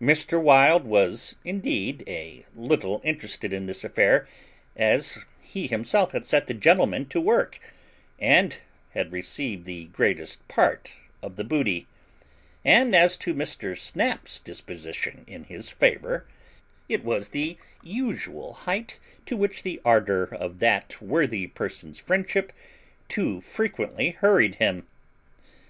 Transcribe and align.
Mr. 0.00 0.40
Wild 0.40 0.84
was 0.86 1.34
indeed 1.44 2.02
a 2.06 2.46
little 2.56 2.98
interested 3.04 3.52
in 3.52 3.66
this 3.66 3.84
affair, 3.84 4.26
as 4.74 5.18
he 5.42 5.66
himself 5.66 6.12
had 6.12 6.24
set 6.24 6.46
the 6.46 6.54
gentleman 6.54 7.04
to 7.06 7.20
work, 7.20 7.60
and 8.18 8.60
had 8.92 9.12
received 9.12 9.66
the 9.66 9.84
greatest 9.88 10.48
part 10.48 10.92
of 11.22 11.36
the 11.36 11.44
booty: 11.44 11.86
and 12.64 12.96
as 12.96 13.18
to 13.18 13.34
Mr. 13.34 13.76
Snap's 13.78 14.38
deposition 14.38 15.24
in 15.28 15.44
his 15.44 15.68
favour, 15.68 16.26
it 16.88 17.04
was 17.04 17.28
the 17.28 17.58
usual 17.82 18.54
height 18.54 18.96
to 19.26 19.36
which 19.36 19.62
the 19.62 19.78
ardour 19.84 20.22
of 20.24 20.60
that 20.60 20.98
worthy 21.02 21.46
person's 21.46 22.00
friendship 22.00 22.50
too 23.10 23.42
frequently 23.42 24.12
hurried 24.12 24.54
him. 24.54 24.86